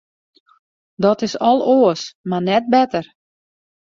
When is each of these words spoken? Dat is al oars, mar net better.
Dat 1.03 1.19
is 1.25 1.35
al 1.45 1.59
oars, 1.77 2.03
mar 2.29 2.43
net 2.47 2.65
better. 2.73 3.05